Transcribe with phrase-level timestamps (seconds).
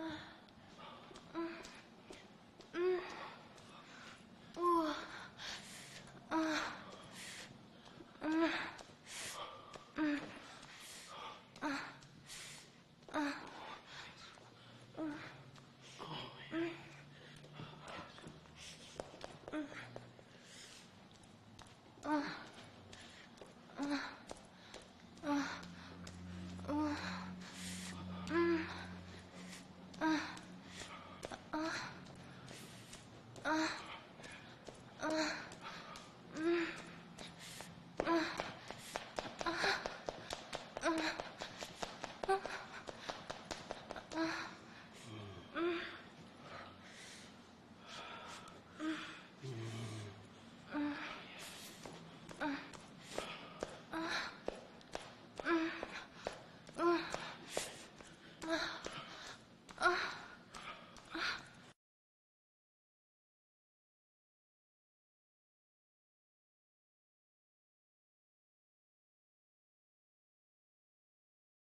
[0.08, 0.12] Ugh.